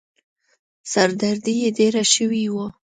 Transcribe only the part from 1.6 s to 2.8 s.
يې ډېره شوې وه.